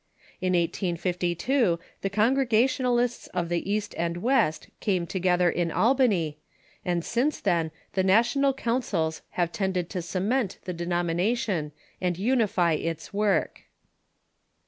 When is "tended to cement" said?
9.51-10.57